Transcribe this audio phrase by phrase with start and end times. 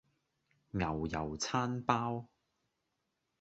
[0.71, 2.25] 牛油餐包